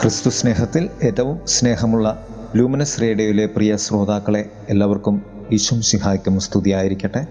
ക്രിസ്തു 0.00 0.30
സ്നേഹത്തിൽ 0.30 0.88
ഏറ്റവും 1.02 1.38
സ്നേഹമുള്ള 1.46 2.22
ലൂമിനസ് 2.54 3.00
റേഡിയോയിലെ 3.00 3.46
പ്രിയ 3.46 3.76
ശ്രോതാക്കളെ 3.76 4.50
എല്ലാവർക്കും 4.68 5.22
ഈശും 5.52 5.82
ശിഹായ്ക്കും 5.82 6.40
സ്തുതിയായിരിക്കട്ടെ. 6.40 7.26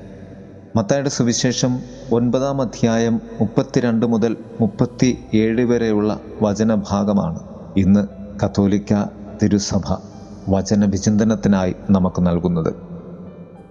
മത്തായുടെ 0.75 1.09
സുവിശേഷം 1.09 1.79
ഒൻപതാം 2.11 2.61
അധ്യായം 2.61 3.21
മുപ്പത്തിരണ്ട് 3.39 4.05
മുതൽ 4.05 4.38
മുപ്പത്തി 4.61 5.18
ഏഴ് 5.33 5.65
വരെയുള്ള 5.65 6.19
വചനഭാഗമാണ് 6.41 7.39
ഇന്ന് 7.77 8.04
കത്തോലിക്ക 8.43 9.05
തിരുസഭ 9.43 9.86
വചന 10.49 10.86
വിചിന്തനത്തിനായി 10.86 11.75
നമുക്ക് 11.89 12.27
നൽകുന്നത്. 12.27 12.75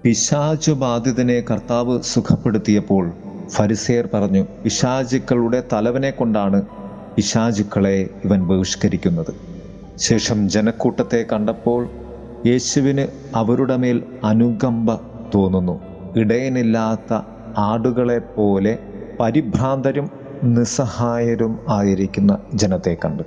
പിശാചു 0.04 0.72
ബാധിതനെ 0.72 1.40
കർത്താവ് 1.40 2.02
സുഖപ്പെടുത്തിയപ്പോൾ 2.02 3.12
ഫരിസേർ 3.48 4.08
പറഞ്ഞു 4.14 4.46
പിശാചുക്കളുടെ 4.64 5.62
തലവനെ 5.72 6.10
കൊണ്ടാണ് 6.10 6.62
പിശാചുക്കളെ 7.16 8.08
ഇവൻ 8.24 8.46
ബഹിഷ്കരിക്കുന്നത്. 8.46 9.30
ശേഷം 9.96 10.48
ജനക്കൂട്ടത്തെ 10.48 11.24
കണ്ടപ്പോൾ 11.32 11.88
യേശുവിന് 12.46 13.04
അവരുടെ 13.34 13.76
മേൽ 13.76 14.02
അനുകമ്പ 14.24 14.88
തോന്നുന്നു. 15.34 15.80
ഇടയനില്ലാത്ത 16.16 17.12
ആടുകളെ 17.58 18.18
പോലെ 18.18 18.78
പരിഭ്രാന്തരും 19.20 20.10
നിസ്സഹായരും 20.42 21.58
ആയിരിക്കുന്ന 21.68 22.38
ജനത്തെ 22.54 22.96
കണ്ട്. 23.04 23.22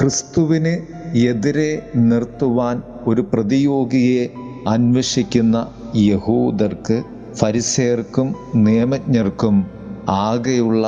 ക്രിസ്തുവിന് 0.00 0.74
എതിരെ 1.18 1.70
നിർത്തുവാൻ 1.94 2.82
ഒരു 3.06 3.20
പ്രതിയോഗിയെ 3.32 4.28
അന്വേഷിക്കുന്ന 4.68 5.56
യഹൂദർക്ക് 5.96 7.02
ഫരിസേർക്കും 7.34 8.34
നിയമജ്ഞർക്കും 8.54 9.66
ആകെയുള്ള 10.08 10.84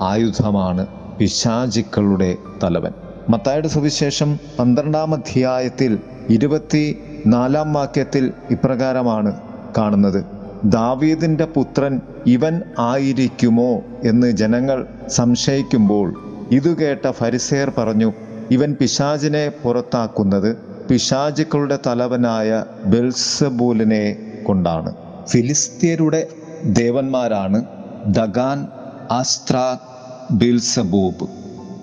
ആയുധമാണ് 0.00 0.86
പിശാചിക്കളുടെ 1.18 2.36
തലവൻ. 2.62 2.92
മത്തായുടെ 3.28 3.68
സുവിശേഷം 3.68 4.38
പന്ത്രണ്ടാം 4.58 5.14
അധ്യായത്തിൽ 5.14 5.98
ഇരുപത്തി 6.30 6.98
നാലാം 7.26 7.72
വാക്യത്തിൽ 7.72 8.32
ഇപ്രകാരമാണ് 8.50 9.40
കാണുന്നത്. 9.78 10.24
ദാവീദിന്റെ 10.64 11.44
പുത്രൻ 11.44 12.00
ഇവൻ 12.26 12.62
ആയിരിക്കുമോ 12.78 13.82
എന്ന് 14.04 14.30
ജനങ്ങൾ 14.30 14.86
സംശയിക്കുമ്പോൾ 15.08 16.14
ഇതു 16.50 16.68
കേട്ട 16.68 17.10
ഫരിസേർ 17.10 17.72
പറഞ്ഞു 17.78 18.12
ഇവൻ 18.50 18.76
പിശാചിനെ 18.80 19.48
പുറത്താക്കുന്നത് 19.48 20.56
പിശാചുക്കളുടെ 20.90 21.78
തലവനായ 21.86 22.64
ബെൽസബൂലിനെ 22.84 24.16
കൊണ്ടാണ്. 24.46 24.94
ഫിലിസ്തീനരുടെ 25.26 26.26
ദേവന്മാരാണ് 26.64 27.64
ദഗാൻ 28.06 28.68
ആസ്ത്ര 29.10 29.76
ബിൽസബൂബ്. 30.30 31.26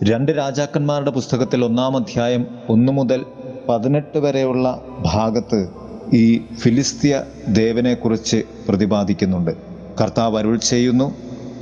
രണ്ട് 0.04 0.32
രാജാക്കന്മാരുടെ 0.32 1.12
പുസ്തകത്തിൽ 1.12 1.66
ഒന്നാം 1.66 1.96
അധ്യായം 1.96 2.48
ഒന്ന് 2.70 2.92
മുതൽ 2.92 3.26
പതിനെട്ട് 3.70 4.18
വരെയുള്ള 4.18 4.82
ഭാഗത്ത് 5.02 5.68
ഈ 6.14 6.42
ഫിലിസ്തീയ 6.56 7.20
ദേവനെക്കുറിച്ച് 7.48 8.44
പ്രതിപാദിക്കുന്നുണ്ട്. 8.68 9.52
കർത്താവ് 10.02 10.38
അരുൾ 10.38 10.58
ചെയ്യുന്നു 10.58 11.14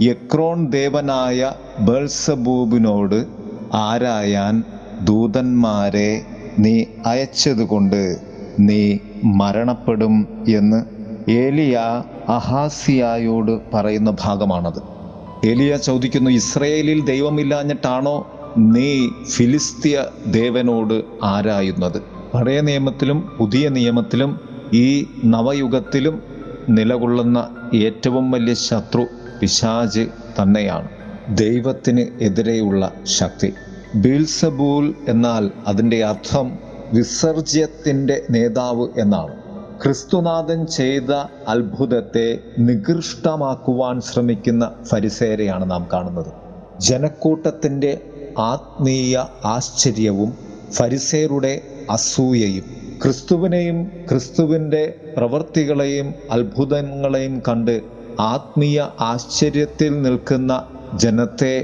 യക്രോൺ 0.02 0.67
ദേവനായ 0.69 1.52
ബേൾസബൂബിനോട് 1.80 3.25
ആരായാൻ 3.73 4.63
ദൂതന്മാരെ 5.03 6.22
നീ 6.59 6.83
അയച്ചതുകൊണ്ട് 7.05 8.17
നീ 8.59 8.97
മരണപ്പെടും 9.23 10.27
എന്ന് 10.47 10.85
ഏലിയ 11.31 11.80
അഹാസിയായോട് 12.27 13.59
പറയുന്ന 13.73 14.16
ഭാഗമാണത്. 14.22 14.98
ഏലിയ 15.45 15.78
ചോദിക്കുന്നു 15.78 16.30
ഇസ്രയേലിൽ 16.30 17.06
ദൈവമില്ലാഞ്ഞിട്ടാണോ 17.06 18.28
നീ 18.58 19.08
ഫിലിസ്തീയ 19.30 20.03
ദേവനോട് 20.28 21.03
ആരായുന്നത്? 21.24 22.02
പഴയ 22.34 22.62
നിയമത്തിലും 22.62 23.36
പുതിയ 23.38 23.69
നിയമത്തിലും 23.69 24.40
ഈ 24.74 25.06
നവയുഗത്തിലും 25.25 26.24
നിലകൊള്ളുന്ന 26.69 27.56
ഏറ്റവും 27.74 28.31
വലിയ 28.31 28.53
ശത്രു 28.53 29.08
പിശാജ് 29.41 30.08
തന്നെയാണ്. 30.41 30.90
ദൈവത്തിന് 31.30 32.24
എതിരെയുള്ള 32.24 32.92
ശക്തി. 33.03 33.53
ബിൽസബൂൽ 33.96 34.96
എന്നാൽ 35.08 35.52
അതിന്റെ 35.68 36.06
അർത്ഥം 36.06 36.59
വിസർജ്യത്തിന്റെ 36.94 38.22
നേതാവ് 38.30 38.88
എന്നാണ്. 38.97 39.38
ക്രിസ്തുനാഥൻ 39.84 40.66
ചെയ്ത 40.67 41.12
അത്ഭുതത്തെ 41.47 42.28
നികൃഷ്ടമാക്കുവാൻ 42.57 44.01
ശ്രമിക്കുന്ന 44.01 44.72
ഫരിസേരെയാണ് 44.90 45.72
നാം 45.72 45.88
കാണുന്നത്. 45.94 46.31
ജനക്കൂട്ടത്തിന്റെ 46.79 47.91
ആത്മീയ 48.38 49.13
ആശ്ചര്യവും 49.45 50.31
ഫരിസേരുടെ 50.72 51.53
അസൂയയും 51.89 52.66
ക്രിസ്തുവിനെയും 53.03 53.78
ക്രിസ്തുവിന്റെ 54.09 54.84
പ്രവൃത്തികളെയും 55.18 56.13
അത്ഭുതങ്ങളെയും 56.31 57.41
കണ്ട് 57.47 57.75
ആത്മീയ 58.19 58.88
ആശ്ചര്യത്തിൽ 59.00 60.01
നിൽക്കുന്ന 60.01 60.53
ജനത്തെ 60.95 61.56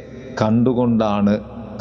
കണ്ടുകൊണ്ടാണ് 0.41 1.33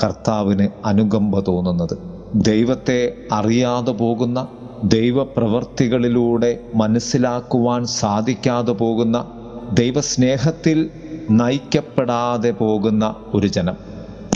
കർത്താവിന് 0.03 0.69
അനുകമ്പ 0.85 1.41
തോന്നുന്നത്. 1.49 1.97
ദൈവത്തെ 2.35 3.01
അറിയാതെ 3.33 3.93
പോകുന്ന 3.93 4.39
ദൈവപ്രവർത്തികളിലൂടെ 4.85 6.61
മനസ്സിലാക്കുവാൻ 6.75 7.87
സാധിക്കാതെ 7.87 8.73
പോകുന്ന 8.73 9.31
ദൈവസ്നേഹത്തിൽ 9.73 10.91
നയിക്കപ്പെടാതെ 11.31 12.51
പോകുന്ന 12.51 13.15
ഒരു 13.35 13.47
ജനം. 13.47 13.77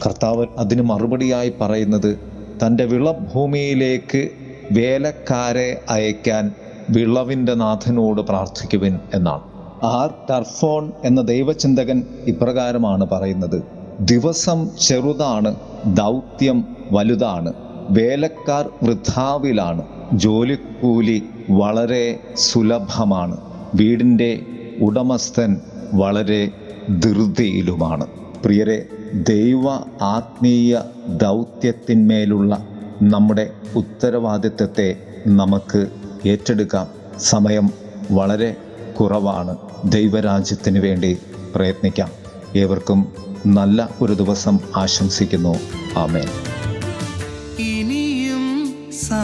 കർത്താവ് 0.07 0.47
അതിന് 0.59 0.83
മറുപടിയായി 0.83 1.53
പറയുന്നത് 1.61 2.19
തന്റെ 2.67 2.85
വിളഭൂമിയിലേക്ക് 2.85 4.29
വേലക്കാരെ 4.73 5.81
അയക്കാൻ 5.91 6.53
വിളവിന്റെ 6.91 7.55
നാഥനോട് 7.55 8.21
പ്രാർത്ഥിക്കുവിൻ 8.21 8.99
എന്നാണ്. 9.15 9.41
ആർ. 9.83 10.11
ടർഫോൺ 10.31 10.93
എന്ന 11.05 11.21
ദൈവചിന്തകൻ 11.21 12.03
ഇപ്രകാരമാണ് 12.27 13.07
പറയുന്നത് 13.13 13.63
ദിവസം 14.01 14.71
ചെറുതാണ് 14.87 15.57
ദൗത്യം 15.87 16.77
വലുതാണ്. 16.93 17.53
വേലക്കാർ 17.91 18.71
വൃഥാവിലാണ്. 18.83 19.83
ജോലിക്കൂലി 20.13 21.23
വളരെ 21.51 22.21
സുലഭമാണ്. 22.37 23.37
വീടിന്റെ 23.75 24.43
ഉടമസ്ഥൻ 24.81 25.61
വളരെ 25.95 26.51
ധൃതിയിലുമാണ്. 26.99 28.07
പ്രിയരെ 28.45 28.87
ദൈവ 29.29 29.67
ആത്മീയ 30.03 30.81
ദൗത്യത്തിന്മേലുള്ള 31.09 32.69
നമ്മുടെ 33.03 33.51
ഉത്തരവാദിത്വത്തെ 33.77 34.97
നമുക്ക് 35.27 35.87
ഏറ്റെടുക്കാം. 36.29 36.87
സമയം 37.19 37.71
വളരെ 38.11 38.57
കുറവാണ്. 39.01 39.57
ദൈവരാജ്യത്തിന് 39.85 40.79
വേണ്ടി 40.79 41.19
പ്രയത്നിക്കാം. 41.55 42.09
ഏവർക്കും 42.57 43.13
നല്ല 43.47 43.89
ഒരു 44.03 44.13
ദിവസം 44.13 44.59
ആശംസിക്കുന്നു. 44.77 45.55
ആമേൻ. 45.97 46.58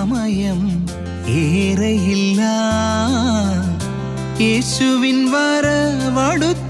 സമയം 0.04 0.58
ഏറെയില്ല 1.34 2.40
യേശുവിൻ 4.42 5.18
വരവടുത്തു 5.32 6.63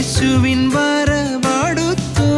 യേശുവിൻ 0.00 0.68
വരവാടുത്തു. 0.68 2.28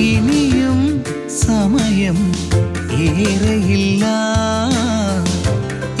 ഇനിയും 0.00 1.04
സമയം 1.38 2.18
ഏറെയില്ല. 2.92 4.06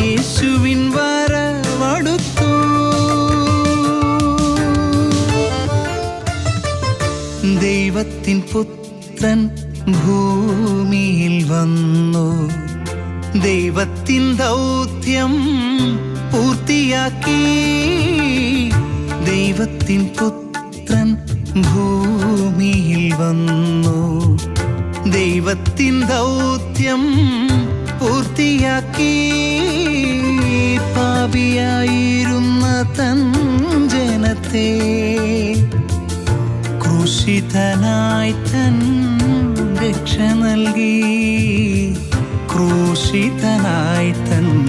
യേശുവിൻ 0.00 0.90
വരവാടുത്തു. 0.90 2.50
ദൈവത്തിൻ 7.60 8.42
പുത്രൻ 8.52 9.50
ഭൂമിയിൽ 10.04 11.50
വന്നു. 11.50 12.50
ദൈവത്തിൻ 13.40 14.36
ദൗത്യം 14.36 15.32
പൂർത്തിയാക്കി. 16.32 17.44
ദൈവത്തിൻ 19.24 20.10
പുത്രൻ 20.20 21.14
ഭൂമിയിൽ 21.56 23.14
വന്നു. 23.14 24.20
ദൈവത്തിൻ 25.10 26.00
ദൗത്യം 26.00 27.02
പൂർത്തിയാക്കി. 28.00 29.30
പാപിയായിരുന്ന 30.96 32.64
തൻ 32.98 33.32
ജനത്തെ 33.88 34.80
ക്രൂശിതനായി 36.84 38.32
തൻ 38.32 38.80
രക്ഷ 39.76 40.18
നൽകി. 40.18 41.00
ക്രൂശിതനായി 42.52 44.12
തൻ 44.12 44.59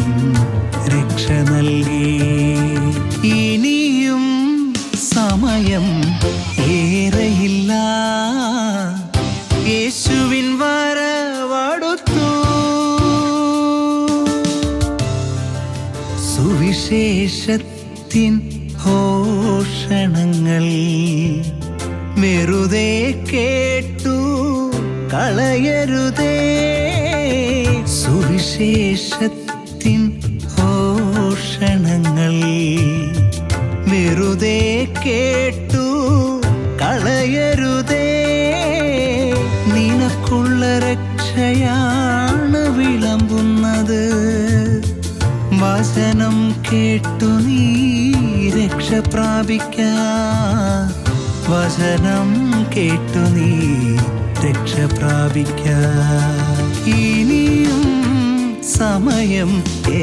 സുവിശേഷത്തിൻ 16.92 18.34
ഘോഷണങ്ങൾ 18.84 20.66
വെറുതെ 22.22 22.90
കേട്ടു 23.30 24.16
കളയരുതേ. 25.14 26.36
സുവിശേഷത്തിൻ 28.00 29.41
വചനം 45.62 46.38
കേട്ടു 46.68 47.30
നീ 47.46 47.64
രക്ഷ 48.58 48.90
പ്രാപിക്ക 49.14 49.78
വചനം 51.52 52.30
കേട്ടു 52.76 53.24
നീ 53.36 53.52
രക്ഷ 54.46 54.76
പ്രാപിക്ക 54.98 55.66
ഇനിയും 57.02 57.84
സമയം 58.78 59.52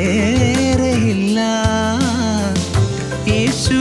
ഏറെയില്ല. 0.01 1.41
യേശു 3.33 3.78